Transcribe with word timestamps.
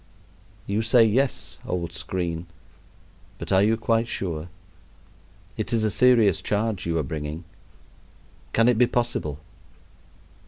You 0.65 0.81
say 0.81 1.03
"yes," 1.05 1.59
old 1.63 1.91
screen; 1.93 2.47
but 3.37 3.51
are 3.51 3.61
you 3.61 3.77
quite 3.77 4.07
sure? 4.07 4.49
It 5.57 5.71
is 5.71 5.83
a 5.83 5.91
serious 5.91 6.41
charge 6.41 6.87
you 6.87 6.97
are 6.97 7.03
bringing. 7.03 7.43
Can 8.51 8.67
it 8.67 8.79
be 8.79 8.87
possible? 8.87 9.37